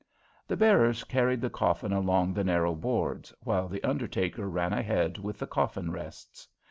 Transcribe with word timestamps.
The 0.47 0.57
bearers 0.57 1.03
carried 1.03 1.41
the 1.41 1.51
coffin 1.51 1.93
along 1.93 2.33
the 2.33 2.43
narrow 2.43 2.73
boards, 2.73 3.31
while 3.43 3.67
the 3.67 3.83
undertaker 3.83 4.49
ran 4.49 4.73
ahead 4.73 5.19
with 5.19 5.37
the 5.37 5.45
coffin 5.45 5.91
rests. 5.91 6.47